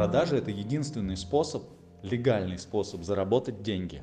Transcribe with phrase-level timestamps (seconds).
[0.00, 1.62] Продажи это единственный способ,
[2.00, 4.00] легальный способ заработать деньги.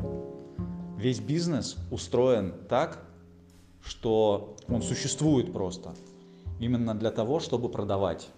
[0.95, 3.03] Весь бизнес устроен так,
[3.83, 5.95] что он существует просто
[6.59, 8.29] именно для того, чтобы продавать.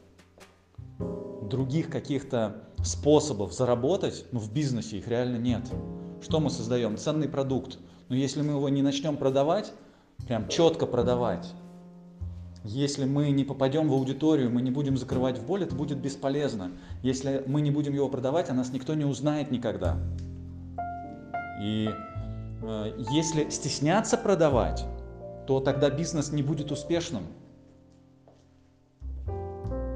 [1.50, 5.70] Других каких-то способов заработать ну, в бизнесе их реально нет.
[6.22, 6.96] Что мы создаем?
[6.96, 7.78] Ценный продукт.
[8.08, 9.74] Но если мы его не начнем продавать,
[10.28, 11.54] прям четко продавать,
[12.64, 16.72] если мы не попадем в аудиторию, мы не будем закрывать в боль, это будет бесполезно.
[17.02, 19.98] Если мы не будем его продавать, о нас никто не узнает никогда.
[21.62, 21.90] И
[22.62, 24.86] э, если стесняться продавать,
[25.48, 27.24] то тогда бизнес не будет успешным.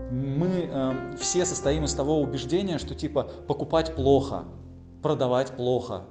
[0.09, 4.45] Мы э, все состоим из того убеждения, что типа покупать плохо,
[5.01, 6.03] продавать плохо,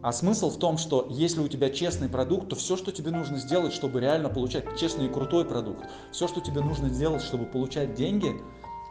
[0.00, 3.38] а смысл в том, что если у тебя честный продукт, то все, что тебе нужно
[3.38, 7.94] сделать, чтобы реально получать честный и крутой продукт, все, что тебе нужно сделать, чтобы получать
[7.94, 8.32] деньги,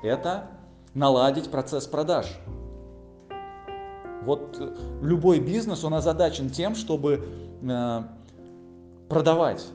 [0.04, 0.52] это
[0.94, 2.28] наладить процесс продаж.
[4.24, 7.26] Вот э, любой бизнес, он озадачен тем, чтобы
[7.62, 8.04] э,
[9.08, 9.66] продавать.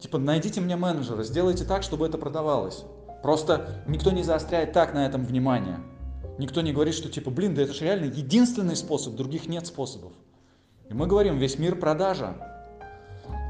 [0.00, 2.84] Типа, найдите мне менеджера, сделайте так, чтобы это продавалось.
[3.22, 5.80] Просто никто не заостряет так на этом внимание.
[6.38, 10.12] Никто не говорит, что типа, блин, да это же реально единственный способ, других нет способов.
[10.92, 12.34] И мы говорим, весь мир продажа.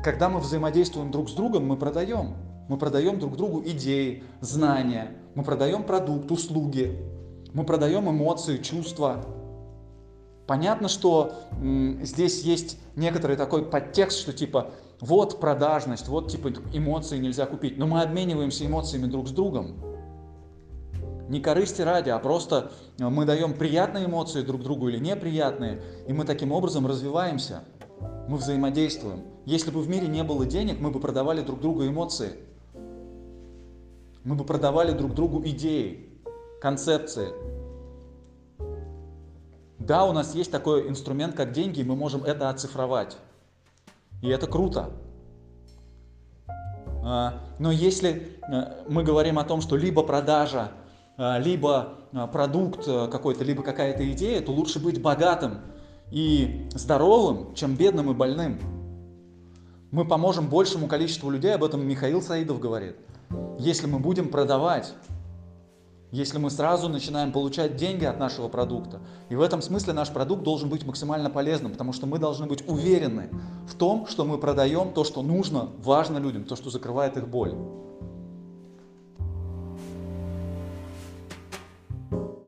[0.05, 2.37] Когда мы взаимодействуем друг с другом, мы продаем.
[2.69, 6.97] Мы продаем друг другу идеи, знания, мы продаем продукт, услуги,
[7.53, 9.27] мы продаем эмоции, чувства.
[10.47, 17.19] Понятно, что м, здесь есть некоторый такой подтекст, что типа вот продажность, вот типа эмоции
[17.19, 19.75] нельзя купить, но мы обмениваемся эмоциями друг с другом
[21.29, 26.13] не корысти ради, а просто э, мы даем приятные эмоции друг другу или неприятные, и
[26.13, 27.65] мы таким образом развиваемся,
[28.29, 29.23] мы взаимодействуем.
[29.45, 32.33] Если бы в мире не было денег, мы бы продавали друг другу эмоции,
[34.25, 36.09] мы бы продавали друг другу идеи,
[36.61, 37.29] концепции.
[39.79, 43.17] Да, у нас есть такой инструмент, как деньги, и мы можем это оцифровать.
[44.23, 44.91] И это круто.
[47.05, 50.71] А, но если э, мы говорим о том, что либо продажа
[51.17, 55.61] либо а, продукт э, какой-то, либо какая-то идея, то лучше быть богатым
[56.11, 58.59] и здоровым, чем бедным и больным.
[59.91, 62.97] Мы поможем большему количеству людей, об этом Михаил Саидов говорит.
[63.59, 64.95] Если мы будем продавать,
[66.11, 69.01] если мы сразу начинаем получать деньги от нашего продукта.
[69.31, 72.69] И в этом смысле наш продукт должен быть максимально полезным, потому что мы должны быть
[72.69, 73.31] уверены
[73.67, 77.55] в том, что мы продаем то, что нужно, важно людям, то, что закрывает их боль.